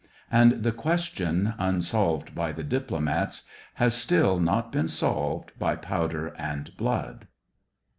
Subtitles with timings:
[0.31, 3.43] And the question, unsolved by the diplomats,
[3.75, 7.27] has still not been solved by powder and blood.